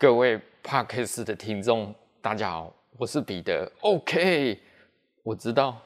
[0.00, 3.70] 各位 Podcast 的听众，大家好，我是彼得。
[3.82, 4.58] OK，
[5.22, 5.78] 我知道，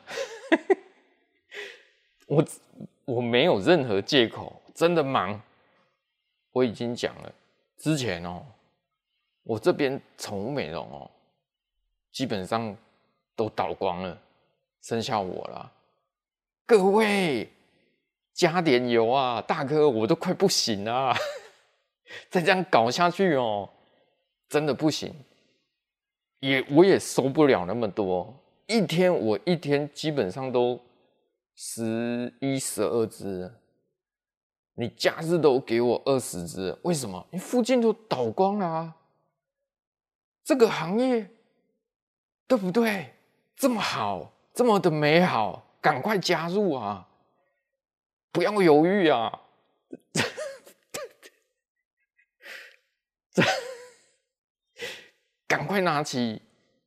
[2.28, 2.44] 我
[3.06, 5.42] 我没有任何借口，真的忙。
[6.52, 7.34] 我已经讲了，
[7.76, 8.46] 之前哦，
[9.42, 11.10] 我这边宠物美容哦，
[12.12, 12.72] 基本上
[13.34, 14.16] 都倒光了，
[14.80, 15.72] 剩下我了。
[16.64, 17.50] 各位
[18.32, 21.12] 加点油啊，大哥，我都快不行了，
[22.30, 23.68] 再这样搞下去哦。
[24.54, 25.12] 真的不行，
[26.38, 28.32] 也我也收不了那么多。
[28.68, 30.80] 一天我一天基本上都
[31.56, 33.52] 十一十二只，
[34.74, 37.26] 你假日都给我二十只，为什么？
[37.32, 38.96] 你附近都倒光了啊！
[40.44, 41.28] 这个行业
[42.46, 43.12] 对不对？
[43.56, 47.08] 这么好，这么的美好，赶快加入啊！
[48.30, 49.40] 不要犹豫啊！
[55.54, 56.42] 赶快拿起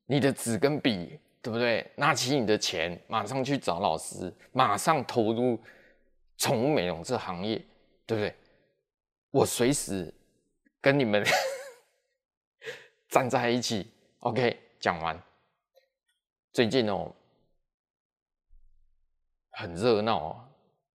[0.07, 1.89] 你的纸跟笔，对不对？
[1.95, 5.57] 拿起你的钱，马上去找老师，马上投入
[6.35, 7.55] 宠物美容这行业，
[8.05, 8.35] 对不对？
[9.31, 10.13] 我随时
[10.81, 11.23] 跟你们
[13.07, 13.89] 站在一起。
[14.19, 15.17] OK，讲完。
[16.51, 17.09] 最近哦，
[19.51, 20.49] 很热闹哦，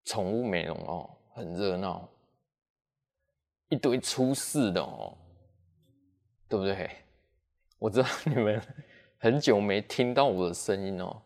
[0.05, 2.09] 宠物美容哦，很热闹，
[3.67, 5.15] 一堆出事的哦，
[6.47, 6.89] 对不对？
[7.79, 8.61] 我知道你们
[9.17, 11.21] 很久没听到我的声音哦，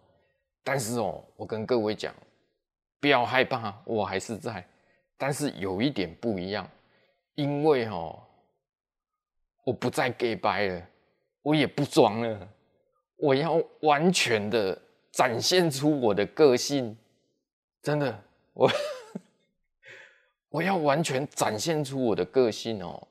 [0.63, 2.13] 但是哦，我跟各位讲，
[2.99, 4.63] 不要害怕，我还是在。
[5.17, 6.69] 但是有一点不一样，
[7.33, 8.21] 因为哦，
[9.63, 10.87] 我不再假掰了，
[11.41, 12.47] 我也不装了，
[13.15, 14.79] 我要完全的
[15.11, 16.95] 展现出我的个性，
[17.81, 18.23] 真的，
[18.53, 18.71] 我
[20.49, 23.07] 我要完全展现出我的个性哦，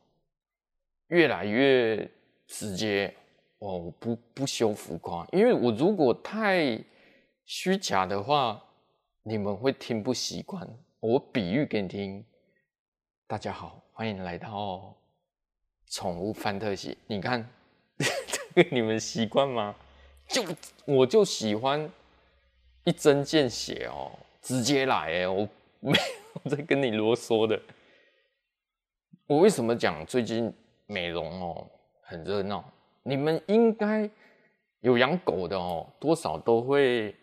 [1.08, 2.08] 越来越
[2.46, 3.12] 直接。
[3.62, 6.77] 哦，我不不修浮夸，因为我如果太
[7.44, 8.61] 虚假的话，
[9.23, 10.68] 你们会听不习惯。
[10.98, 12.24] 我比喻给你听。
[13.28, 14.92] 大家好，欢迎来到
[15.86, 16.98] 宠物范特西。
[17.06, 17.48] 你看，
[18.52, 19.77] 这个你们习惯吗？
[20.27, 20.42] 就
[20.84, 21.89] 我就喜欢
[22.83, 25.48] 一针见血哦，直接来哎，我
[25.79, 25.96] 没
[26.34, 27.62] 有在跟你啰嗦的。
[29.29, 30.52] 我为什么讲最近
[30.86, 31.70] 美容哦
[32.02, 32.68] 很热闹？
[33.05, 34.08] 你们应该
[34.80, 37.14] 有养狗的哦，多少都会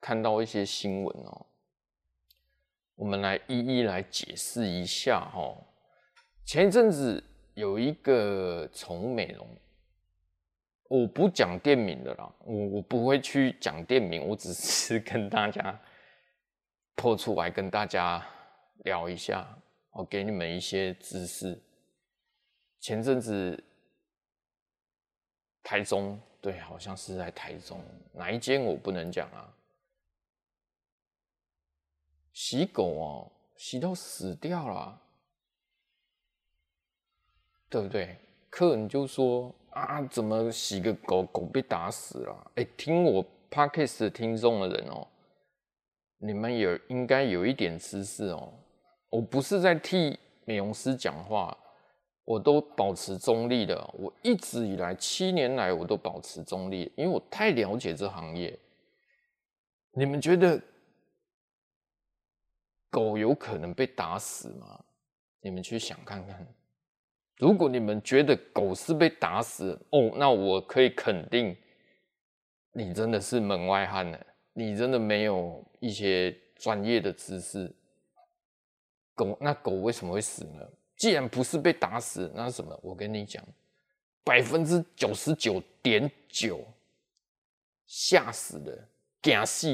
[0.00, 1.46] 看到一些新闻哦。
[2.94, 5.56] 我们来一一来解释一下哦。
[6.44, 7.22] 前一阵子
[7.54, 9.48] 有一个宠物美容，
[10.88, 15.80] 我不讲店名的啦，我我不会去讲店名，我只是跟大家
[16.94, 18.22] 破出来跟大家
[18.84, 19.48] 聊一下，
[19.92, 21.58] 我给你们一些知识。
[22.80, 23.64] 前阵子。
[25.64, 27.80] 台中对，好像是在台中
[28.12, 29.50] 哪一间我不能讲啊。
[32.34, 35.00] 洗狗哦，洗到死掉了，
[37.70, 38.16] 对不对？
[38.50, 42.52] 客人就说啊，怎么洗个狗狗被打死了？
[42.56, 45.08] 哎，听我 podcast 听众的人哦，
[46.18, 48.52] 你们有应该有一点知识哦。
[49.08, 51.56] 我不是在替美容师讲话。
[52.24, 58.58] 我都保持中立的，我一直以来七年来我都保持中立，因为我太了解这行业。
[59.92, 60.60] 你们觉得
[62.90, 64.82] 狗有可能被打死吗？
[65.40, 66.46] 你们去想看看。
[67.36, 71.54] 如果你们觉得狗是被打死，哦，那我可以肯定，
[72.72, 77.70] 你真的是门外汉了，你真的没有一些专业的知识。
[79.14, 80.66] 狗，那狗为什么会死呢？
[80.96, 82.78] 既然不是被打死，那什么？
[82.82, 83.44] 我跟你讲，
[84.22, 86.64] 百分之九十九点九
[87.86, 88.88] 吓死了，
[89.20, 89.68] 惊死，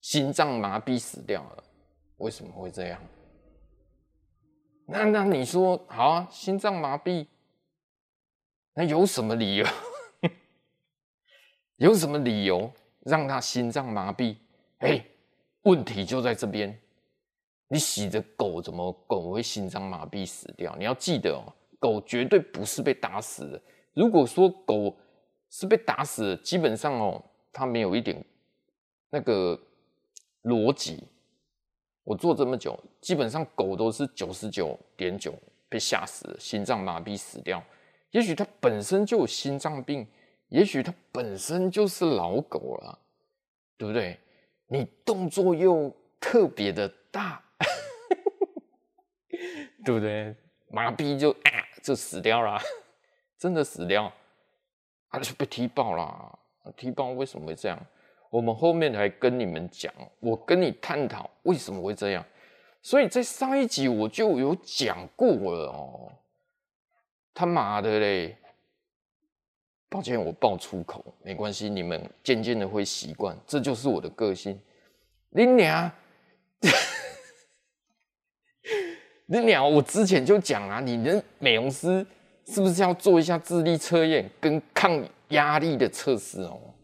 [0.00, 1.64] 心脏麻痹死掉了。
[2.16, 3.00] 为什么会这样？
[4.86, 7.26] 那那你说好啊，心脏麻痹，
[8.74, 9.66] 那有什么理由？
[11.76, 14.36] 有什么理由让他心脏麻痹？
[14.78, 15.04] 哎，
[15.62, 16.76] 问题就在这边。
[17.68, 20.74] 你洗着狗，怎么狗会心脏麻痹死掉？
[20.76, 21.44] 你要记得哦，
[21.78, 23.60] 狗绝对不是被打死的。
[23.92, 24.96] 如果说狗
[25.50, 27.22] 是被打死的，基本上哦，
[27.52, 28.24] 它没有一点
[29.10, 29.60] 那个
[30.44, 31.04] 逻辑。
[32.04, 35.34] 我做这么久，基本上狗都是九十九点九
[35.68, 37.62] 被吓死，心脏麻痹死掉。
[38.12, 40.06] 也许它本身就有心脏病，
[40.48, 42.98] 也许它本身就是老狗了，
[43.76, 44.18] 对不对？
[44.68, 47.44] 你动作又特别的大。
[49.88, 50.34] 对不对？
[50.70, 52.60] 麻痹就啊，就死掉了。
[53.38, 54.12] 真的死掉，
[55.08, 56.38] 啊就被踢爆啦！
[56.76, 57.86] 踢爆为什么会这样？
[58.28, 59.90] 我们后面来跟你们讲，
[60.20, 62.22] 我跟你探讨为什么会这样。
[62.82, 66.12] 所以在上一集我就有讲过了哦。
[67.32, 68.36] 他妈的嘞！
[69.88, 74.60] 抱歉，我爆粗口，没关系，你们渐渐的会习惯，这就是我的个性。
[75.30, 75.90] 你娘！
[79.30, 79.66] 你鸟！
[79.68, 82.04] 我之前就讲啊，你的美容师
[82.46, 86.74] 是不是要做一下智力测验跟抗压力的测试哦？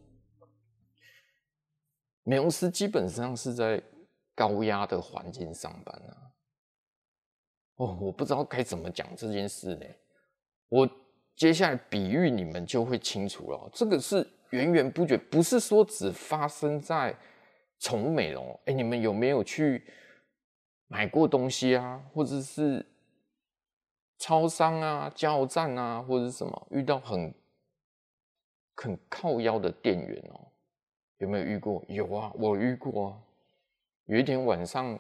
[2.23, 3.83] 美容师基本上是在
[4.35, 6.13] 高压的环境上班啊。
[7.77, 9.87] 哦，我不知道该怎么讲这件事呢。
[10.69, 10.89] 我。
[11.37, 17.13] 接下来比喻你们就会清楚了，这个是源源不绝，不是说只发生在
[17.81, 18.57] 宠物美容。
[18.67, 19.85] 哎，你们有没有去
[20.87, 22.03] 买过东西啊？
[22.13, 22.85] 或者是
[24.19, 27.35] 超商啊、加油站啊，或者是什么遇到很
[28.77, 30.41] 很靠腰的店员哦？
[31.19, 31.85] 有没有遇过？
[31.89, 33.21] 有啊，我遇过啊。
[34.07, 34.99] 有一天晚上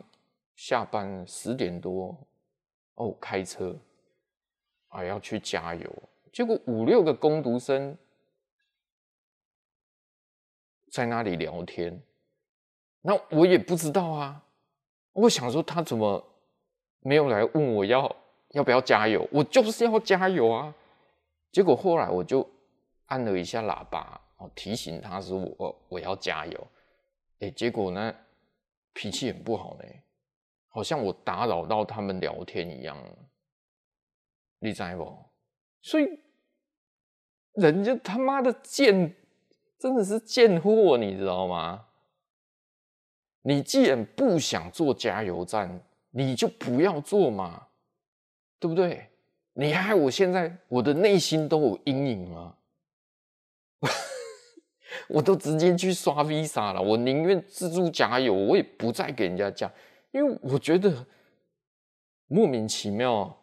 [0.54, 2.16] 下班十点多
[2.94, 3.76] 哦，开车
[4.88, 6.02] 啊要去加油。
[6.32, 7.96] 结果五六个工读生
[10.90, 12.00] 在那里聊天，
[13.00, 14.43] 那我也不知道啊。
[15.14, 16.22] 我想说他怎么
[17.00, 18.14] 没有来问我要
[18.50, 19.26] 要不要加油？
[19.32, 20.74] 我就是要加油啊。
[21.50, 22.48] 结果后来我就
[23.06, 26.66] 按了一下喇叭，哦，提醒他说我我要加油。
[27.40, 28.14] 哎，结果呢，
[28.92, 29.84] 脾气很不好呢，
[30.68, 32.96] 好像我打扰到他们聊天一样。
[34.58, 35.16] 你知不？
[35.80, 36.20] 所以。
[37.54, 39.14] 人家他妈的贱，
[39.78, 41.86] 真的是贱货，你知道吗？
[43.46, 45.80] 你既然不想做加油站，
[46.10, 47.68] 你就不要做嘛，
[48.58, 49.10] 对不对？
[49.52, 52.56] 你害我现在我的内心都有阴影啊，
[55.08, 59.70] 我都直接去刷 Visa 了，我宁愿自助加油，我也不再给人家加，
[60.10, 61.06] 因为我觉得
[62.26, 63.36] 莫名其妙，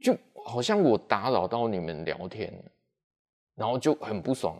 [0.00, 2.52] 就好像我打扰到你们聊天。
[3.54, 4.56] 然后就很不爽，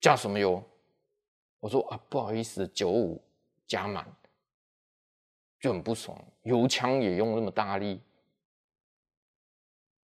[0.00, 0.60] 加什么油？
[1.60, 3.22] 我说啊，不好意思，九五
[3.66, 4.06] 加满，
[5.60, 6.16] 就很不爽。
[6.42, 8.00] 油枪也用那么大力，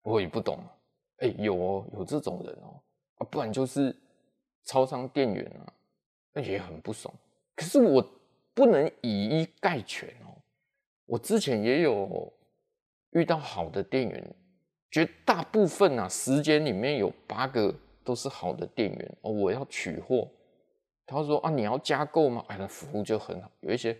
[0.01, 0.75] 我也不懂啊。
[1.17, 2.81] 哎，有哦，有这种人哦，
[3.15, 3.95] 啊，不然就是
[4.63, 5.73] 超商店员啊，
[6.33, 7.13] 那也很不爽。
[7.55, 8.01] 可是我
[8.53, 10.35] 不能以一概全哦，
[11.05, 12.31] 我之前也有
[13.11, 14.35] 遇到好的店员。
[14.91, 17.71] 绝大部分啊，时间里面有八个
[18.03, 19.31] 都是好的店员哦。
[19.31, 20.27] 我要取货，
[21.09, 22.45] 他说啊，你要加购吗？
[22.47, 23.49] 哎，那服务就很好。
[23.61, 23.97] 有一些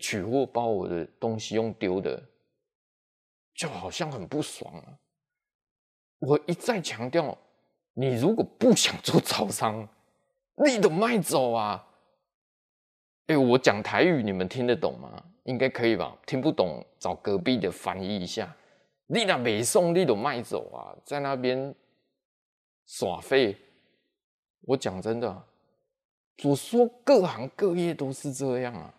[0.00, 2.20] 取货把我的东西用丢的，
[3.54, 4.98] 就好像很不爽啊。
[6.18, 7.36] 我一再强调，
[7.94, 9.88] 你如果不想做超商，
[10.56, 11.86] 你都卖走啊。
[13.26, 15.22] 哎，我讲台语，你们听得懂吗？
[15.44, 16.16] 应该可以吧？
[16.26, 18.52] 听不懂，找隔壁的翻译一下。
[19.06, 21.74] 你那没送，你都卖走啊，在那边
[22.86, 23.56] 耍废。
[24.62, 25.44] 我讲真的，
[26.44, 28.94] 我说各行各业都是这样啊。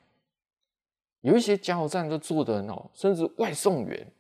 [1.22, 4.12] 有一些加油站都做得很好，甚至外送员。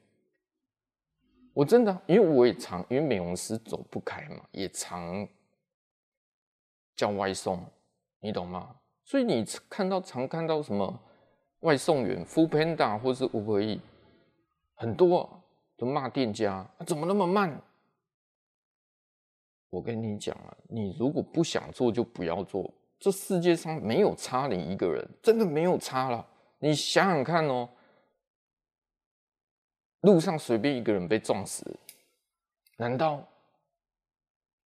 [1.53, 5.27] 我真的，因为我也常，因为美容师走不开嘛，也常
[6.95, 7.63] 叫外送，
[8.19, 8.75] 你懂吗？
[9.03, 10.99] 所以你看到常看到什么
[11.59, 13.79] 外送员，Foodpanda 或是 Uber Eats，
[14.75, 15.39] 很多。
[15.75, 17.59] 都骂店家，怎么那么慢？
[19.71, 22.71] 我跟你讲啊，你如果不想做就不要做。
[23.03, 26.25] 这世界上没有差你一个人，真的没有差了。
[26.59, 27.67] 你想想看哦，
[29.99, 31.77] 路上随便一个人被撞死，
[32.77, 33.21] 难道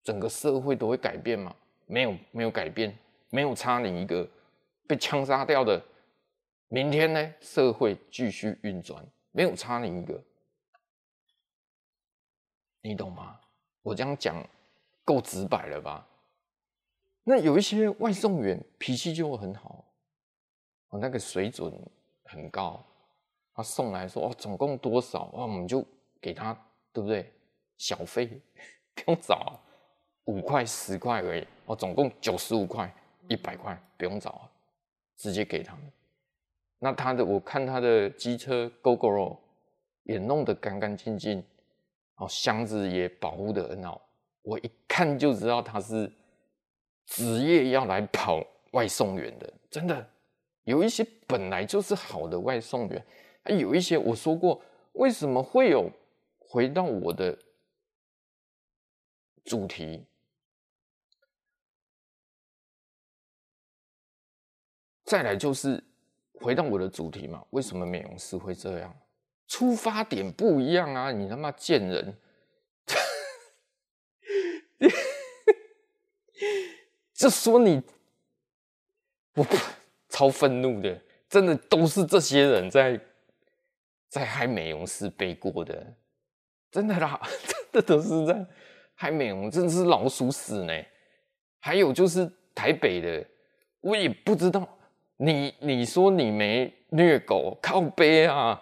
[0.04, 1.52] 整个社会都会改变吗？
[1.86, 2.96] 没有，没有改变，
[3.30, 4.24] 没有差你一个
[4.86, 5.84] 被枪杀掉的。
[6.68, 10.22] 明天呢，社会继续运转，没有差你一个。
[12.80, 13.40] 你懂吗？
[13.82, 14.40] 我这样讲
[15.04, 16.06] 够直白了吧？
[17.30, 19.84] 那有一些外送员脾气就会很好，
[20.88, 21.72] 哦，那个水准
[22.24, 22.84] 很高。
[23.54, 25.30] 他送来说：“哦，总共多少？
[25.32, 25.86] 哦，我们就
[26.20, 26.52] 给他，
[26.92, 27.32] 对不对？
[27.78, 28.26] 小费
[28.96, 29.60] 不用找，
[30.24, 31.46] 五块、十块而已。
[31.66, 32.92] 哦，总共九十五块、
[33.28, 34.50] 一百块，不用找，
[35.16, 35.84] 直接给他们。
[36.80, 39.36] 那他的，我看他的机车 Gogoro
[40.02, 41.44] 也弄得干干净净。”
[42.16, 44.00] 哦，箱子也保护得很好，
[44.42, 46.10] 我一看就知道他是
[47.10, 48.40] 职业要来跑
[48.70, 50.10] 外送员的，真的。
[50.62, 53.04] 有一些本来就是好的外送员，
[53.58, 54.62] 有一些我说过，
[54.92, 55.90] 为什么会有
[56.38, 57.36] 回到我的
[59.44, 60.06] 主题。
[65.02, 65.82] 再来就是
[66.34, 68.96] 回到我的主题嘛，为什么美容师会这样？
[69.48, 71.10] 出发点不一样啊！
[71.10, 72.16] 你他妈贱人！
[77.20, 77.82] 就说你，
[79.34, 79.46] 我
[80.08, 80.98] 超愤怒的，
[81.28, 82.98] 真的都是这些人在
[84.08, 85.94] 在害美容师背锅的，
[86.70, 88.46] 真的啦， 真的都是在
[88.94, 90.72] 害美容，真的是老鼠屎呢。
[91.58, 93.26] 还有就是台北的，
[93.82, 94.66] 我也不知道。
[95.18, 98.58] 你你说你没虐狗，靠背啊！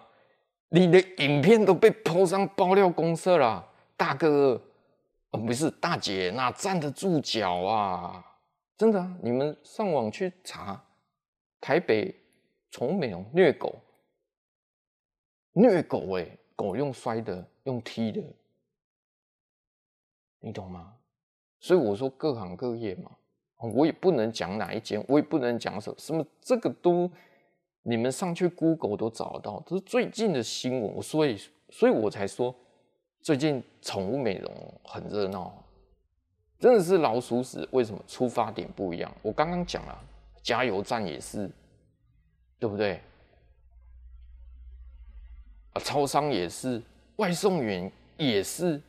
[0.71, 3.65] 你的影片都被 PO 上爆料公社了，
[3.97, 4.61] 大哥，
[5.31, 8.25] 哦不是大姐，哪站得住脚啊？
[8.79, 10.83] 真的啊，你们上网去查，
[11.61, 12.15] 台北
[12.71, 13.75] 宠物美容虐狗，
[15.53, 18.23] 虐狗哎，狗用摔的，用踢的，
[20.39, 20.95] 你懂吗？
[21.59, 23.11] 所以我说各行各业嘛。
[23.75, 27.11] 我也不能讲哪一间，我也不能讲什什么，这个都
[27.83, 31.37] 你们上去 Google 都找得到，这是最近的新闻，所以
[31.71, 32.55] 所以我才说
[33.21, 35.53] 最近宠物美容很热闹，
[36.59, 37.67] 真的是老鼠屎。
[37.73, 38.03] 为什么？
[38.07, 39.15] 出发点不一样。
[39.23, 40.05] 我刚刚讲了，
[40.43, 41.51] 加油站也是，
[42.59, 43.01] 对不对？
[45.73, 46.83] 啊，超商也是，
[47.17, 48.83] 外送员也是，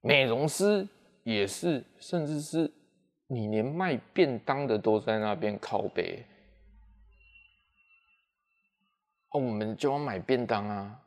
[0.00, 0.86] 美容师
[1.24, 2.72] 也是，甚至是。
[3.28, 6.24] 你连卖便当的都在那边靠背，
[9.30, 11.02] 哦，我们就要买便当啊，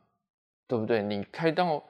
[0.66, 1.02] 对不对？
[1.02, 1.82] 你开到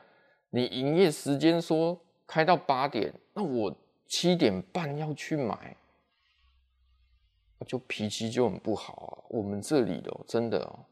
[0.51, 2.01] 你营业时间说
[2.31, 5.77] 开到八点，那我七点半要去买，
[7.59, 9.27] 我就脾气就很不好啊。
[9.31, 10.87] 我们这里的真的哦，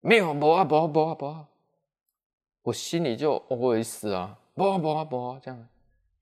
[0.00, 1.48] 没有，不啊不啊不啊不啊，
[2.62, 5.68] 我心里就 OS 啊，不啊不啊不啊这样，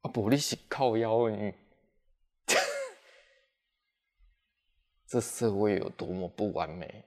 [0.03, 1.55] 啊不，你是靠腰你。
[5.09, 7.03] 这社会有多么不完美，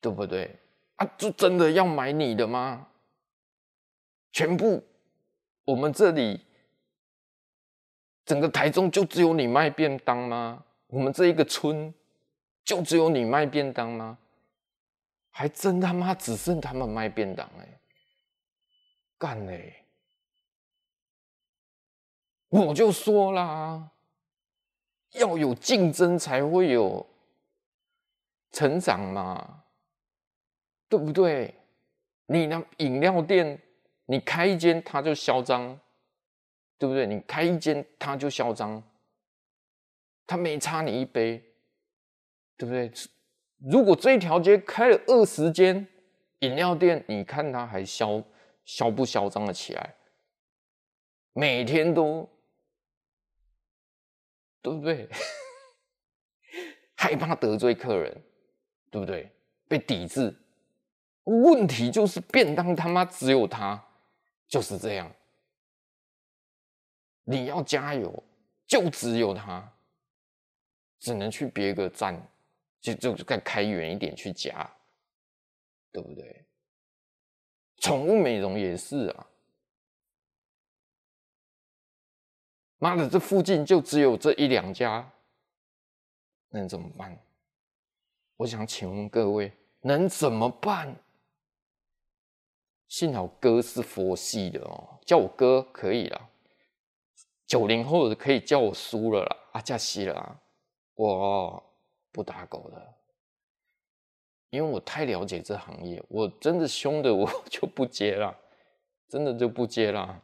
[0.00, 0.56] 对不对？
[0.96, 2.88] 啊，就真的要买你的吗？
[4.32, 4.82] 全部，
[5.64, 6.40] 我们这里
[8.24, 10.64] 整个台中就只有你卖便当吗？
[10.86, 11.92] 我们这一个村
[12.64, 14.18] 就只有你卖便当吗？
[15.30, 17.80] 还真他妈只剩他们卖便当哎，
[19.18, 19.84] 干嘞！
[22.48, 23.88] 我就说啦。
[25.12, 27.06] 要有竞争才会有
[28.50, 29.62] 成长嘛，
[30.88, 31.54] 对不对？
[32.24, 33.60] 你那饮料店，
[34.12, 35.80] 你开一间它就嚣张，
[36.76, 37.06] 对不对？
[37.06, 38.82] 你开一间它就嚣张，
[40.26, 41.42] 它没差你一杯，
[42.58, 42.92] 对不对？
[43.56, 45.88] 如果这一条街开了二十间
[46.40, 48.22] 饮料店，你看它还嚣
[48.66, 49.94] 嚣不嚣张的起来？
[51.32, 52.28] 每天都。
[54.60, 55.08] 对不对？
[56.96, 58.22] 害怕得罪客人，
[58.90, 59.32] 对不对？
[59.66, 60.32] 被抵制，
[61.24, 63.82] 问题就是便当他妈只有他，
[64.52, 65.10] 就是这样。
[67.24, 68.22] 你要加油，
[68.66, 69.66] 就只有他，
[70.98, 72.22] 只能去别个站，
[72.78, 74.70] 就就再开远一点去加，
[75.90, 76.44] 对不对？
[77.78, 79.26] 宠物美容也是啊。
[82.76, 85.10] 妈的，这附近就只有这一两家，
[86.50, 87.18] 能怎么办？
[88.36, 90.94] 我想请问各位，能怎么办？
[92.92, 96.28] 幸好哥是佛系的哦，叫我哥可以了。
[97.46, 100.38] 九零后的可以叫我叔了啦，阿加西了，
[100.94, 101.64] 我
[102.12, 102.94] 不打狗的，
[104.50, 108.38] 因为我太了解这行业，我真的凶的 我就不接了，
[109.08, 110.22] 真的就不接了。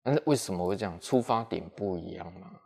[0.00, 0.96] 但是为什么会这样？
[1.00, 2.60] 出发点不一样嘛，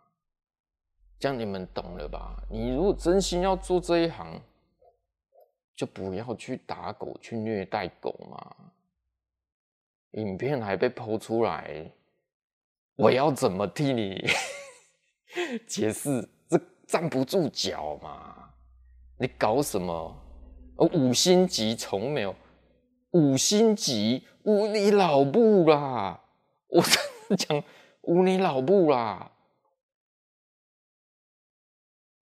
[1.18, 2.44] 这样你们懂了吧？
[2.50, 4.38] 你如果真心要做这一行，
[5.76, 8.56] 就不要去打狗、去虐待狗嘛。
[10.12, 11.92] 影片还被 PO 出来，
[12.96, 14.26] 我要怎么替你
[15.68, 16.28] 解释？
[16.48, 18.50] 这站不住脚嘛？
[19.18, 20.16] 你搞什么？
[20.78, 22.34] 五星级从没有，
[23.12, 26.20] 五星级无你老母啦！
[26.68, 26.82] 我。
[27.36, 27.60] 讲
[28.02, 29.32] 无你老母啦！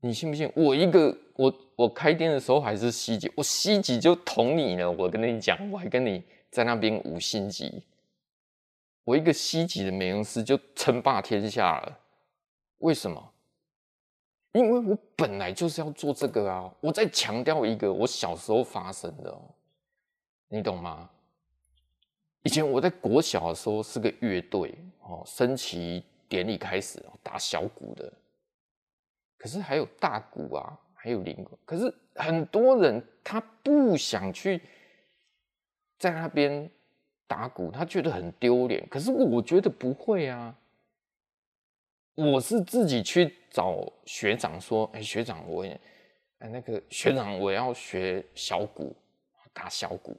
[0.01, 0.51] 你信不信？
[0.55, 4.91] 我一个我我开店的时候还是 C 级，我 C 级就捅你了。
[4.91, 7.83] 我跟你讲，我还跟你在那边五星级，
[9.05, 11.99] 我一个 C 级的美容师就称霸天下了。
[12.79, 13.33] 为什么？
[14.53, 16.69] 因为我本来就是要做这个啊！
[16.81, 19.39] 我再强调一个我小时候发生的，
[20.49, 21.09] 你懂吗？
[22.43, 28.13] 以前我在国小的时候是个乐队哦，升旗典礼开始打小鼓的，
[29.41, 34.61] 可是还有大鼓啊，还有铃鼓，可是很多人他不想去
[35.99, 36.71] 在那边
[37.27, 38.87] 打鼓，他觉得很丢脸。
[38.91, 40.55] 可是我觉得不会啊，
[42.17, 45.81] 我是自己去找学长说：“哎，学长，我也
[46.41, 48.95] 哎那个学长，我要学小鼓，
[49.55, 50.15] 打小鼓。”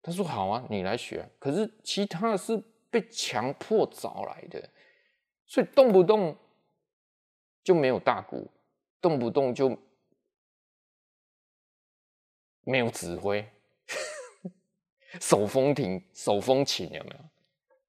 [0.00, 2.56] 他说：“好啊，你来学。”可是其他的是
[2.90, 4.66] 被强迫找来的，
[5.46, 6.34] 所以动不动
[7.66, 8.48] 就没有大鼓，
[9.00, 9.76] 动不动就
[12.62, 13.44] 没有指挥，
[15.20, 17.16] 手风琴、手风琴有没有？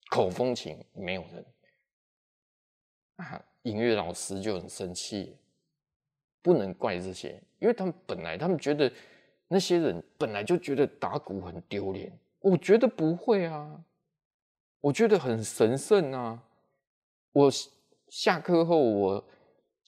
[0.09, 1.45] 口风琴没有人
[3.17, 3.45] 啊！
[3.61, 5.37] 音乐老师就很生气，
[6.41, 8.91] 不能怪这些，因为他们本来他们觉得。
[9.49, 13.81] 那些人本来就觉得打鼓很丢脸，我觉得不会啊，
[14.81, 16.43] 我觉得很神圣啊。
[17.31, 17.49] 我
[18.09, 19.29] 下课后，我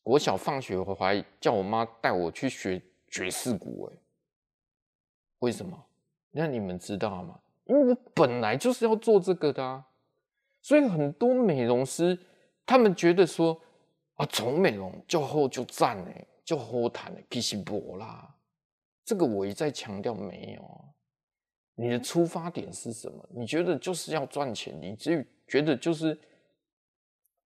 [0.03, 3.97] 国小放学我还叫我妈带我去学爵士鼓，哎，
[5.39, 5.85] 为什么？
[6.31, 7.39] 那你们知道吗？
[7.65, 9.85] 因为我本来就是要做这个的啊。
[10.61, 12.17] 所以很多美容师
[12.65, 13.59] 他们觉得说
[14.15, 18.35] 啊，从美容就后就赞哎，就后谈的，其实不啦。
[19.05, 20.85] 这个我一再强调，没有。
[21.75, 23.25] 你的出发点是什么？
[23.31, 24.77] 你觉得就是要赚钱？
[24.81, 26.19] 你至于觉得就是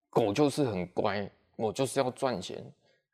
[0.10, 2.64] 狗就是很乖，我就是要赚钱，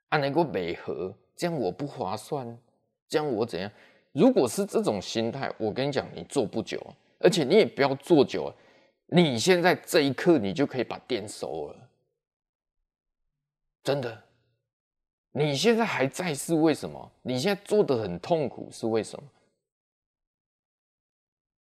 [0.10, 2.58] 按那个美合，这样我不划算，
[3.08, 3.72] 这样我怎样？
[4.12, 6.82] 如果是这种心态，我跟你讲，你做不久，
[7.20, 8.52] 而且你也不要做久，
[9.08, 11.90] 你现在这一刻你就可以把店收了，
[13.84, 14.24] 真的。
[15.32, 17.12] 你现在还在是为什么？
[17.22, 19.30] 你现在做的很痛苦是为什么？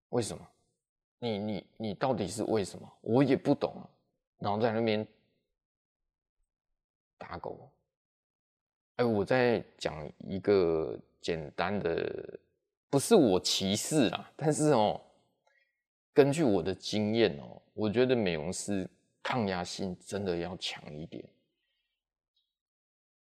[0.09, 0.45] 为什么？
[1.19, 2.91] 你你你到底是为什么？
[3.01, 3.75] 我也不懂。
[4.39, 5.07] 然后在那边
[7.19, 7.69] 打狗。
[8.95, 12.39] 哎，我在讲一个简单的，
[12.89, 14.99] 不是我歧视啊，但是哦，
[16.13, 18.89] 根据我的经验哦，我觉得美容师
[19.21, 21.23] 抗压性真的要强一点。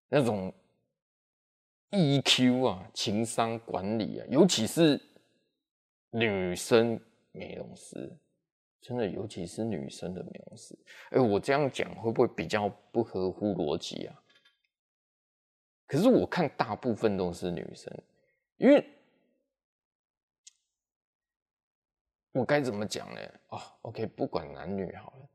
[0.08, 0.50] 那种
[1.90, 4.98] EQ 啊，情商管理啊，尤其是
[6.10, 6.98] 女生
[7.32, 8.10] 美容师，
[8.80, 10.78] 真的，尤其是女生的美容师。
[11.10, 14.22] 哎，我这样讲会不会比较不合乎逻辑啊？
[15.86, 17.92] 可是我看大部分都是女生，
[18.56, 18.86] 因为
[22.32, 23.20] 我该怎么讲呢？
[23.48, 25.28] 哦，OK，不管男女好了。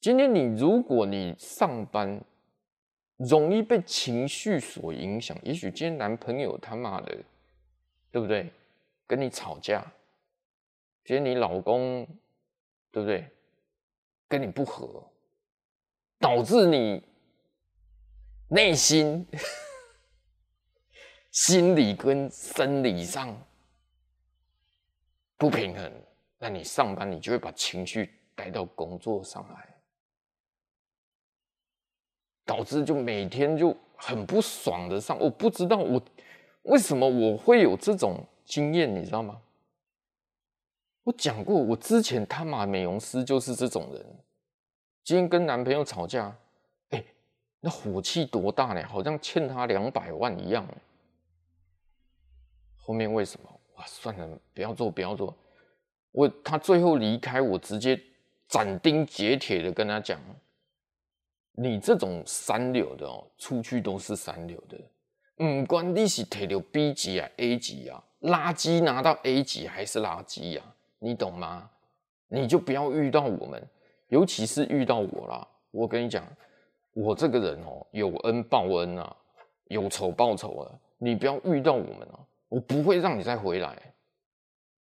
[0.00, 2.22] 今天你如果你上班，
[3.16, 7.24] 容易被情绪所影响，也许今天男朋友他妈的，
[8.10, 8.52] 对不对？
[9.06, 9.80] 跟你吵架，
[11.04, 12.06] 今天你老公，
[12.94, 13.28] 对不对？
[14.28, 15.04] 跟你不合，
[16.20, 17.02] 导致你
[18.48, 19.26] 内心、
[21.32, 23.36] 心理跟生理上
[25.36, 25.92] 不平衡，
[26.38, 29.68] 那你上班你就会把情绪带到工作上来。
[32.44, 36.00] 导致就每天就很不爽的上，我不知道我
[36.62, 39.42] 为什么我会有这种经验，你知道吗？
[41.04, 44.04] 我讲过，我之前他妈美容师就是这种人。
[45.04, 46.34] 今天跟男朋友吵架，
[46.90, 47.04] 哎、
[47.60, 48.82] 那火气多大呢？
[48.88, 50.66] 好像欠他两百万一样。
[52.76, 53.60] 后面为什么？
[53.76, 55.36] 哇，算了，不要做，不要做。
[56.10, 58.00] 我他最后离开，我直接
[58.48, 60.18] 斩钉截铁的跟他讲。
[61.56, 64.78] 你这种三流的哦，出去都是三流的。
[65.36, 71.70] 不管你是提到 B 级啊、A 级啊，垃圾拿到 A 级还是垃圾啊，你懂吗？
[72.28, 73.62] 你就不要遇到我们，
[74.08, 75.46] 尤其是遇到我啦。
[75.70, 76.26] 我跟你讲，
[76.92, 79.16] 我这个人哦，有恩报恩啊，
[79.68, 80.80] 有仇报仇啊。
[80.98, 83.76] 你不要遇到我们啊，我不会让你再回来。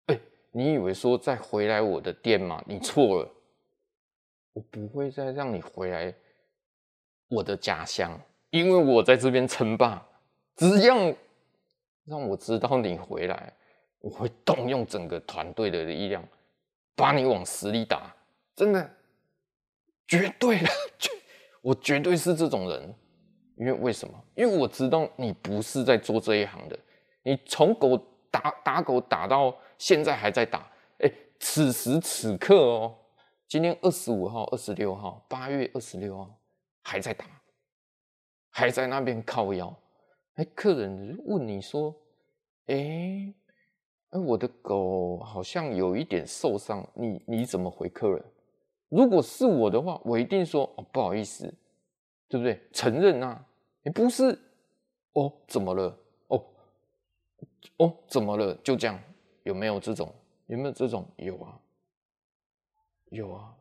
[0.07, 0.21] 哎，
[0.53, 2.63] 你以为说再回来我的店吗？
[2.67, 3.31] 你错了，
[4.53, 6.15] 我不会再让你回来。
[7.29, 10.07] 我的家乡，因为我在这边称霸，
[10.57, 11.13] 只要
[12.05, 13.53] 让我知道你回来，
[14.05, 16.23] 我会动用整个团队的力量，
[16.95, 18.15] 把你往死里打，
[18.55, 18.91] 真的，
[20.07, 21.11] 绝对的，绝，
[21.63, 22.95] 我绝对是这种人，
[23.57, 24.15] 因为为什么？
[24.35, 26.79] 因为我知道你不是在做这一行的，
[27.23, 27.97] 你从狗
[28.31, 32.95] 打打狗打到现在还在打，哎，此时此刻哦，
[33.49, 36.39] 今天二十五号、二十六号，八月二十六号。
[36.87, 37.25] 还在打，
[38.51, 39.75] 还在那边靠腰。
[40.35, 41.97] 哎，客人问你说
[42.69, 43.33] ：“哎，
[44.15, 48.25] 哎，我的狗好像有一点受伤，你你怎么回客人？
[48.89, 51.53] 如果是我的话，我一定说哦，不好意思，
[52.29, 52.61] 对不对？
[52.73, 53.45] 承认啊，
[53.83, 54.39] 你不是
[55.15, 55.99] 哦，怎么了？
[56.29, 56.47] 哦
[57.79, 58.55] 哦，怎么了？
[58.63, 58.97] 就这样，
[59.43, 60.15] 有没有这种？
[60.47, 61.05] 有没有这种？
[61.17, 61.59] 有啊，
[63.11, 63.53] 有啊。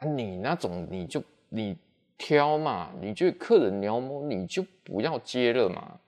[0.00, 1.78] 啊，你那种你就你
[2.18, 5.98] 挑嘛，你觉得客人撩摸，你就不要接了嘛。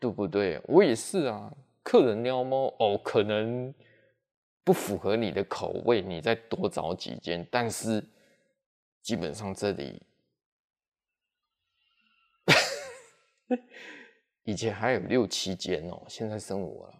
[0.00, 0.60] 对不对？
[0.64, 3.72] 我也是啊，客人撩猫哦，可能
[4.64, 7.46] 不符合你的口味，你再多找几间。
[7.50, 8.02] 但是
[9.02, 10.02] 基本上这里
[14.44, 16.94] 以前还有六七间哦，现在剩我了，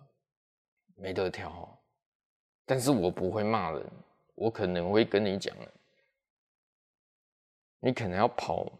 [0.95, 1.83] 没得挑。
[2.67, 3.85] 但是我不会骂人，
[4.35, 5.57] 我可能会跟你讲，
[7.81, 8.71] 你可能要跑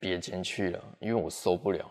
[0.00, 1.88] 别间去了，因为我受不了。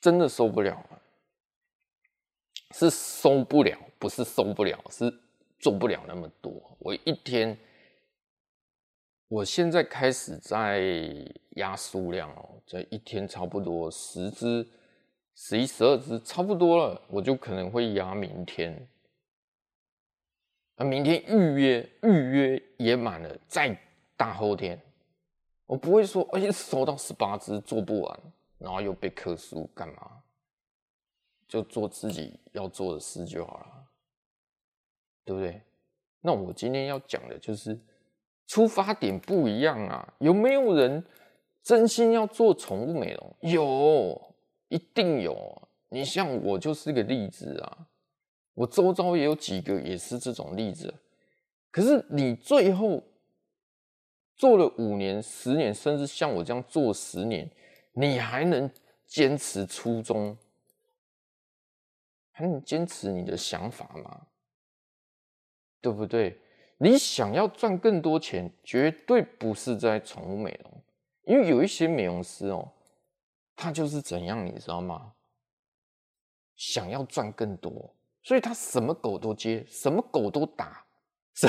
[0.00, 1.02] 真的受不了了，
[2.72, 5.12] 是受不了，不是受不了，是
[5.58, 6.52] 做不了那么多。
[6.78, 7.58] 我一天，
[9.28, 10.84] 我现在开始在
[11.56, 14.68] 压数量哦，这一天差不多十只、
[15.34, 18.88] 十一、十二只，差不多了，我就可能会压明天。
[20.76, 23.76] 啊，明天预约预约也满了，再
[24.16, 24.80] 大后天，
[25.64, 28.20] 我不会说，哎，收到十八只做不完。
[28.66, 30.24] 然后又被克诉干嘛？
[31.46, 33.86] 就做自己要做的事就好了，
[35.24, 35.62] 对不对？
[36.20, 37.78] 那我今天要讲的就是
[38.48, 40.14] 出发点不一样啊！
[40.18, 41.04] 有没有人
[41.62, 43.36] 真心要做宠物美容？
[43.52, 44.34] 有，
[44.66, 45.68] 一定有。
[45.90, 47.86] 你像我就是个例子啊，
[48.54, 50.92] 我周遭也有几个也是这种例子。
[51.70, 53.00] 可是你最后
[54.34, 57.48] 做了五年、十年，甚至像我这样做十年。
[57.98, 58.70] 你还能
[59.06, 60.36] 坚持初衷？
[62.30, 64.26] 还能坚持你的想法吗？
[65.80, 66.38] 对不对？
[66.76, 70.82] 你想要赚更多钱，绝对不是在宠物美容，
[71.22, 72.70] 因为有一些美容师哦，
[73.54, 75.14] 他就是怎样，你知道吗？
[76.54, 80.84] 想要赚更多，所以他什么狗都接，什么狗都打，
[81.32, 81.48] 是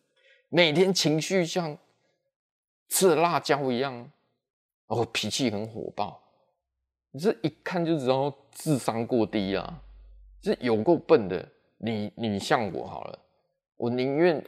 [0.50, 1.78] 每天情绪像
[2.90, 4.12] 吃辣椒一样。
[4.86, 6.22] 哦，脾气很火爆，
[7.10, 9.82] 你这一看就知道智商过低啊！
[10.40, 11.48] 这有够笨的。
[11.78, 13.18] 你你像我好了，
[13.76, 14.42] 我宁愿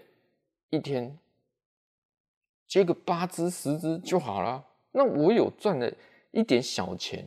[0.70, 1.18] 一天
[2.66, 4.64] 接个八只十只就好了。
[4.92, 5.92] 那我有赚了
[6.30, 7.26] 一点小钱，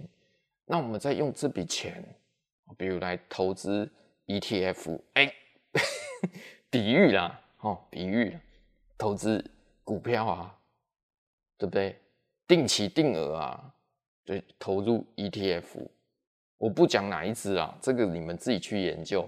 [0.66, 2.04] 那我们再用这笔钱，
[2.78, 3.88] 比如来投资
[4.26, 5.32] ETF，哎、
[6.72, 8.40] 比喻啦，哦，比喻，
[8.98, 9.44] 投资
[9.84, 10.60] 股票啊，
[11.58, 11.96] 对不对？
[12.52, 13.74] 定期定额啊，
[14.26, 15.88] 就投入 ETF，
[16.58, 19.26] 我不讲哪一支啊，这个你们自己去研究，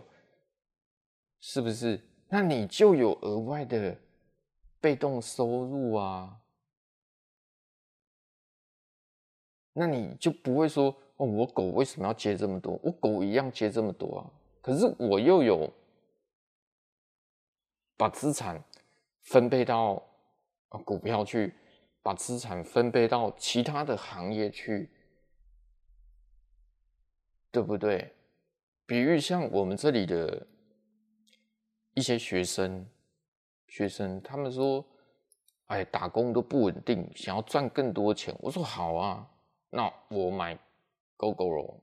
[1.40, 2.02] 是不是？
[2.28, 3.98] 那你就有额外的
[4.82, 6.38] 被动收入啊，
[9.72, 12.78] 那你就不会说哦，我狗为什么要接这么多？
[12.84, 14.28] 我狗一样接这么多啊，
[14.62, 15.72] 可是我又有
[17.96, 18.62] 把资产
[19.22, 20.04] 分配到
[20.84, 21.56] 股票去。
[22.04, 24.92] 把资产分配到其他的行业去，
[27.50, 28.14] 对不对？
[28.86, 30.46] 比如像我们这里的
[31.94, 32.86] 一些学生，
[33.68, 34.86] 学生他们说
[35.68, 39.26] ：“哎，打工都不稳定，想要赚更多钱。”我说：“好啊，
[39.70, 40.60] 那我买
[41.18, 41.80] Gogoro，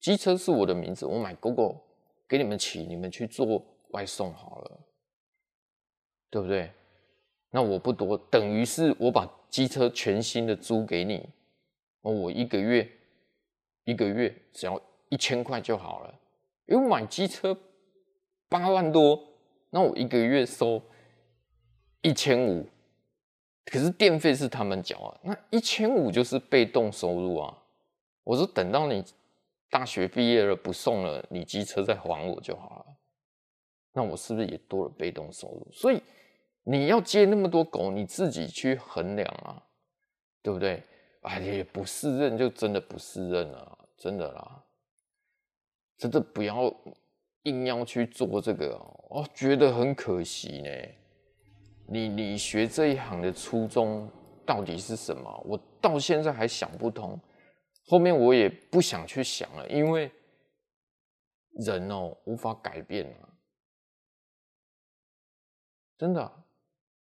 [0.00, 1.82] 机车是我的名字，我买 GoGo
[2.26, 4.80] 给你们骑，你们去做外送好了，
[6.30, 6.72] 对不对？”
[7.54, 11.24] 那我不多，等于是我把机车全新的租给你，
[12.00, 12.90] 我一个月
[13.84, 16.12] 一个月只要一千块就好了。
[16.66, 17.56] 因为买机车
[18.48, 19.24] 八万多，
[19.70, 20.82] 那我一个月收
[22.02, 22.66] 一千五，
[23.66, 27.56] 可是电费是他们缴啊，那一千五就是被动收入啊。
[28.24, 29.04] 我说等到你
[29.70, 32.96] 大学毕业了不送了，你机车再还我就好了。
[33.92, 35.68] 那我是不是也多了被动收入？
[35.70, 36.02] 所以。
[36.64, 39.62] 你要接那么多狗，你自己去衡量啊，
[40.42, 40.82] 对不对？
[41.22, 44.64] 哎，也不适任就真的不适任了，真的啦，
[45.96, 46.74] 真的不要
[47.44, 50.70] 硬要去做这个哦，我觉得很可惜呢。
[51.86, 54.10] 你你学这一行的初衷
[54.46, 55.42] 到底是什么？
[55.46, 57.18] 我到现在还想不通，
[57.86, 60.10] 后面我也不想去想了，因为
[61.66, 63.28] 人哦无法改变啊，
[65.98, 66.43] 真的。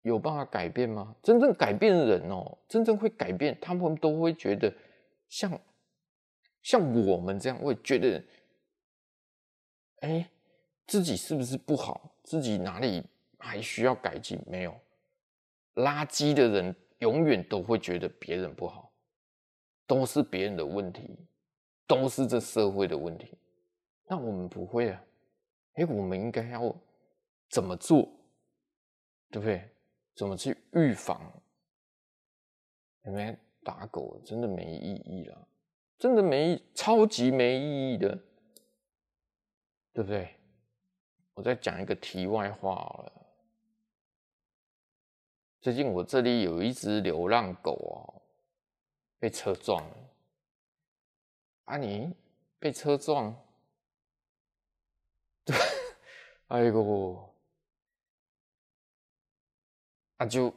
[0.03, 1.15] 有办法改变吗？
[1.23, 4.73] 真正改变的人哦，真正会改变，他们都会觉得
[5.29, 5.61] 像
[6.63, 8.25] 像我们这样会觉得，
[10.01, 10.31] 哎，
[10.87, 12.15] 自己是不是不好？
[12.23, 13.05] 自己哪里
[13.39, 14.41] 还需要改进？
[14.47, 14.75] 没有，
[15.75, 18.93] 垃圾的人永远都会觉得别人不好，
[19.87, 21.17] 都是别人的问题，
[21.87, 23.37] 都是这社会的问题。
[24.07, 25.05] 那我们不会啊，
[25.75, 26.75] 哎，我们应该要
[27.49, 28.09] 怎么做？
[29.31, 29.69] 对不对？
[30.21, 31.33] 怎么去预防？
[33.05, 35.49] 有没有打狗真的没意义了，
[35.97, 38.15] 真的没，超级没意义的，
[39.95, 40.37] 对不对？
[41.33, 43.13] 我再讲一个题外话好了。
[45.63, 48.21] 最近我这里有一只流浪狗哦，
[49.19, 49.97] 被车撞了。
[51.65, 52.15] 啊，你
[52.59, 53.35] 被车撞？
[55.47, 55.57] 对，
[56.49, 57.30] 哎呦，
[60.21, 60.53] 啊就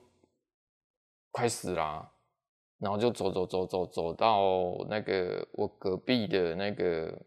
[1.31, 2.11] 快死啦！
[2.79, 7.17] 然后就走走走走走到那个我隔壁的那个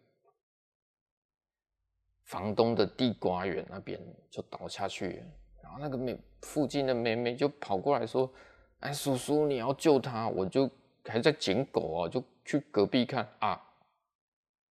[2.25, 3.99] 房东的地瓜园那边，
[4.31, 5.25] 就倒下去。
[5.63, 8.31] 然后那个妹附近的妹妹就跑过来说
[8.81, 10.71] ：“哎，叔叔，你要救他！”我就
[11.07, 13.59] 还在捡狗啊，就去隔壁看啊，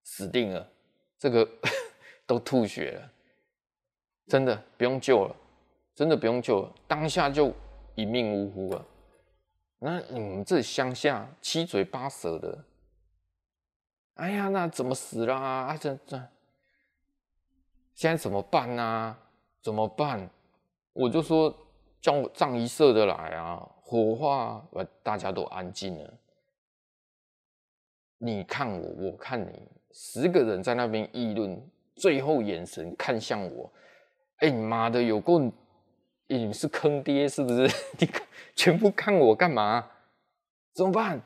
[0.03, 0.71] 死定了，
[1.17, 1.49] 这个
[2.27, 3.11] 都吐血了，
[4.27, 5.35] 真的不用救了，
[5.95, 7.53] 真的不用救，当下就
[7.95, 8.85] 一命呜呼了。
[9.79, 12.65] 那你们这乡下七嘴八舌的，
[14.15, 15.37] 哎呀，那怎么死啦？
[15.37, 16.17] 啊，这这，
[17.93, 19.17] 现在怎么办呢？
[19.61, 20.29] 怎么办？
[20.91, 21.55] 我就说
[22.01, 24.65] 叫葬仪社的来啊，火化，
[25.01, 26.13] 大家都安静了。
[28.17, 33.71] 你看我，我看你，十个人在那边议论，最后眼神看向我，
[34.37, 35.41] 哎，你妈的，有够！
[36.27, 37.63] 你是坑爹是不是？
[37.99, 38.09] 你
[38.55, 39.89] 全部看我干嘛？
[40.73, 41.21] 怎么办？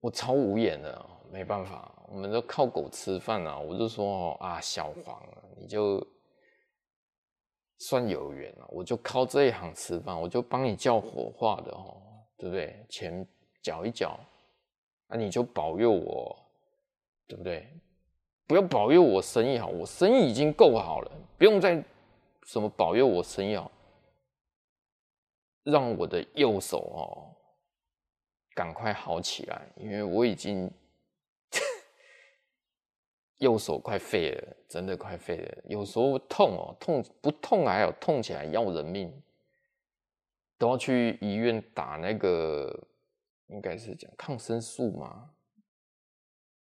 [0.00, 3.58] 我超无言的，没办法，我们都靠狗吃饭啊！
[3.58, 5.22] 我就说啊，小黄，
[5.56, 6.06] 你就
[7.78, 11.96] 算有缘了，我就靠这一行吃饭，我就帮你叫火化的哦，
[12.36, 12.84] 对不对？
[12.88, 13.26] 钱
[13.62, 14.18] 缴一缴，
[15.08, 16.36] 那你就保佑我，
[17.26, 17.68] 对不对？
[18.46, 21.82] 不要保佑我生意好，我生意已经够好了，不用再。
[22.44, 23.70] 什么保佑我生意好，
[25.62, 27.34] 让我的右手哦
[28.54, 30.70] 赶快好起来，因为我已经
[33.38, 35.62] 右手快废了，真的快废了。
[35.64, 39.22] 有时候痛哦，痛不痛还好，痛起来要人命，
[40.58, 42.86] 都要去医院打那个，
[43.46, 45.34] 应该是讲抗生素嘛。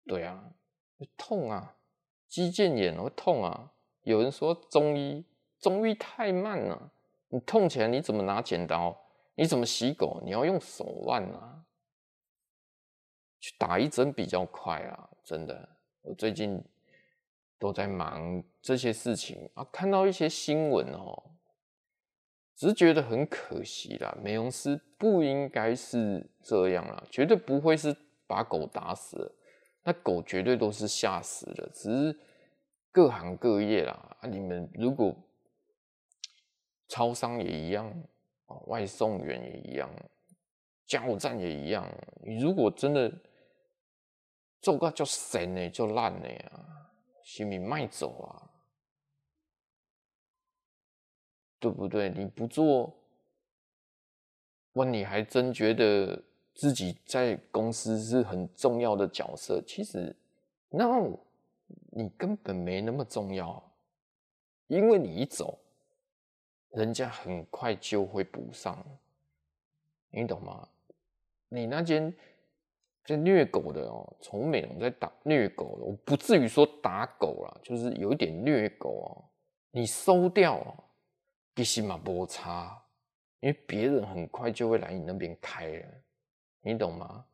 [0.04, 0.52] 对啊，
[1.16, 1.76] 痛啊，
[2.28, 3.72] 肌腱炎会痛啊。
[4.02, 5.24] 有人说中医。
[5.60, 6.92] 中医太慢了，
[7.28, 8.96] 你痛起来你怎么拿剪刀？
[9.34, 10.20] 你怎么洗狗？
[10.24, 11.64] 你要用手腕啊，
[13.38, 15.08] 去打一针比较快啊！
[15.22, 15.68] 真的，
[16.02, 16.60] 我最近
[17.58, 21.22] 都在忙这些事情啊，看到一些新闻哦，
[22.56, 24.16] 只是觉得很可惜啦。
[24.20, 29.36] 美容师不应该是这样啦，绝对不会是把狗打死，
[29.84, 31.68] 那狗绝对都是吓死的。
[31.72, 32.18] 只是
[32.90, 35.16] 各行各业啦，啊，你们如果。
[36.88, 37.86] 超商也一样，
[38.46, 39.88] 啊外送员也一样，
[40.86, 41.86] 加油站也一样。
[42.22, 43.12] 你如果真的
[44.60, 46.90] 做个就神呢，就烂了呀，
[47.22, 48.50] 是你卖走啊，
[51.60, 52.08] 对不对？
[52.08, 52.92] 你不做，
[54.72, 56.20] 哇，你还真觉得
[56.54, 59.62] 自己在公司是很重要的角色？
[59.66, 60.16] 其实
[60.70, 61.18] ，no，
[61.90, 63.62] 你根本没那么重要，
[64.68, 65.58] 因为你一走。
[66.70, 68.84] 人家很快就会补上，
[70.10, 70.68] 你懂吗？
[71.48, 72.14] 你那间
[73.04, 79.24] 在虐狗的哦，从美容在打虐狗的，我不至于说打狗啦，就是有一点虐狗哦。
[79.70, 80.84] 你收掉哦，
[81.56, 82.82] 其实嘛没差，
[83.40, 85.86] 因为别人很快就会来你那边开了，
[86.60, 87.24] 你懂吗？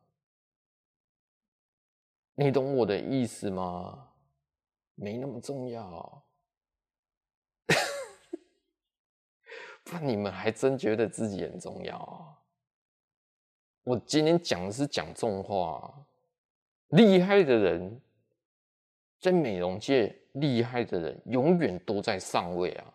[2.35, 4.09] 你懂我的意思吗？
[4.95, 6.24] 没那么重要。
[9.91, 12.33] 那你们还真觉得自己很重要啊？
[13.83, 15.93] 我今天讲的是讲重话，
[16.87, 18.01] 厉害的人
[19.19, 22.93] 在美容界，厉害的人永远都在上位啊，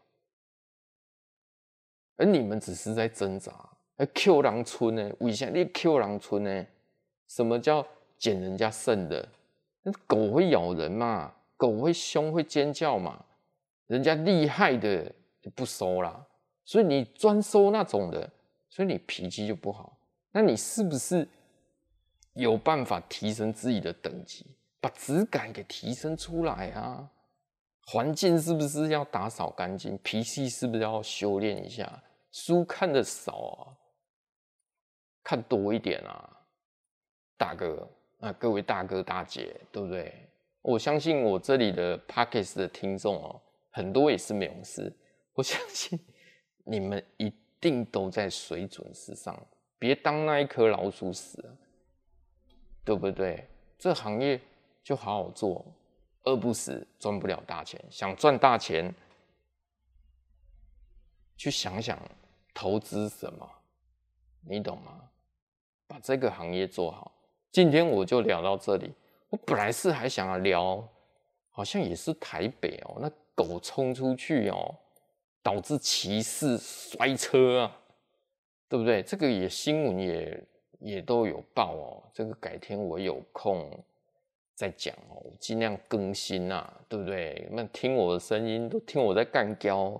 [2.16, 3.52] 而你们只是在挣扎。
[3.96, 5.12] 而 Q 狼村呢？
[5.20, 6.66] 为啥你 Q 狼村呢？
[7.28, 7.86] 什么叫
[8.18, 9.28] 捡人家剩的？
[9.82, 11.32] 那狗会咬人嘛？
[11.56, 13.24] 狗会凶会尖叫嘛？
[13.86, 15.04] 人家厉害的
[15.40, 16.26] 就不收啦。
[16.64, 18.30] 所以你专收那种的，
[18.68, 19.98] 所以你脾气就不好。
[20.32, 21.26] 那你是不是
[22.34, 24.46] 有办法提升自己的等级，
[24.80, 27.10] 把质感给提升出来啊。
[27.86, 29.98] 环境是不是要打扫干净？
[30.04, 32.02] 脾气是不是要修炼一下？
[32.30, 33.74] 书看得少啊，
[35.24, 36.30] 看多一点啊，
[37.36, 40.14] 大哥啊，各位大哥大姐，对不对？
[40.62, 44.94] 我相信我这里的 Podcast 的听众哦，很多也是美容师，
[45.32, 45.98] 我相信
[46.70, 49.36] 你们一定都在水准之上，
[49.76, 51.44] 别当那一颗老鼠屎，
[52.84, 53.44] 对不对？
[53.76, 54.40] 这行业
[54.84, 55.66] 就好好做。
[56.24, 57.82] 饿不死，赚不了大钱。
[57.90, 58.94] 想赚大钱，
[61.36, 61.98] 去想想
[62.54, 63.50] 投资什么，
[64.42, 65.10] 你懂吗？
[65.88, 67.10] 把这个行业做好。
[67.50, 68.94] 今天我就聊到这里。
[69.28, 70.88] 我本来是还想要聊，
[71.50, 74.72] 好像也是台北哦，那狗冲出去哦，
[75.42, 77.76] 导致骑士摔车啊，
[78.68, 79.02] 对不对？
[79.02, 80.44] 这个也新闻也
[80.80, 82.02] 也都有报哦。
[82.12, 83.70] 这个改天我有空。
[84.56, 87.48] 再讲哦，我尽量更新啊，对不对？
[87.50, 89.98] 那听我的声音，都听我在干譙，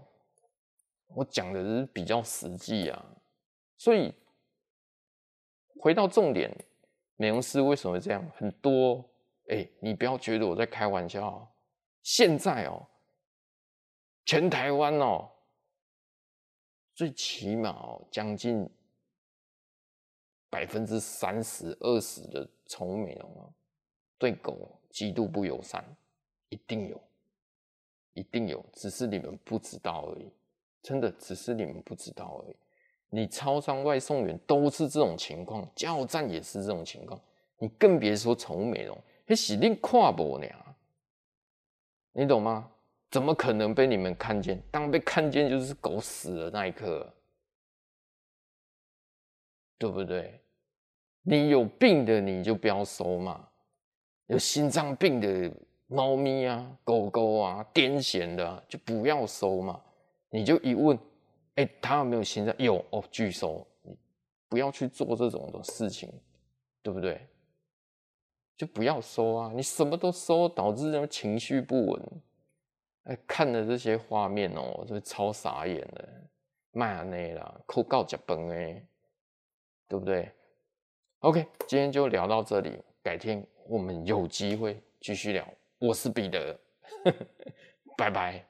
[1.14, 3.02] 我讲的是比较实际啊。
[3.78, 4.12] 所以
[5.78, 6.54] 回到重点，
[7.16, 8.22] 美容师为什么会这样？
[8.36, 9.02] 很多
[9.48, 11.50] 哎，你不要觉得我在开玩笑。
[12.02, 12.86] 现在哦，
[14.30, 15.28] 全台湾哦，
[16.94, 18.70] 最起码哦，将近
[20.48, 23.52] 百分之三十、二十的宠物美容哦。
[24.18, 25.84] 对狗极度不友善，
[26.48, 27.00] 一定有，
[28.12, 30.30] 一定有，只是你们不知道而已。
[30.80, 32.56] 真的，只是你们不知道而已。
[33.08, 37.20] 你超商外送员都是这种情况，加油站也是这种情况，
[37.58, 40.46] 你更别说宠物美容，那是你看不呢？
[42.12, 42.70] 你懂吗？
[43.10, 44.62] 怎么可能被你们看见？
[44.70, 47.12] 当被看见就是狗死了那一刻，
[49.76, 50.40] 对不对？
[51.22, 53.48] 你有病的你就不要收嘛。
[54.26, 55.52] 有心脏病的
[55.88, 59.82] 猫咪啊、狗狗啊、癫痫的、就不要收嘛。
[60.30, 60.96] 你就一问，
[61.56, 62.54] 哎、他有没有心脏？
[62.58, 63.66] 有哦，拒收。
[63.82, 63.96] 你
[64.48, 66.08] 不要去做这种的事情，
[66.80, 67.26] 对不对？
[68.56, 69.52] 就不要收啊！
[69.52, 72.02] 你什么都收，导致人情绪不稳。
[73.04, 76.08] 哎，看的这些画面哦、喔，就超傻眼的。
[76.72, 78.86] 卖内啦，扣告脚崩哎，
[79.88, 80.30] 对不对
[81.20, 83.44] ？OK，今天就聊到这里，改天。
[83.66, 85.46] 我们有机会继续聊，
[85.78, 86.58] 我是彼得，
[87.96, 88.49] 拜拜。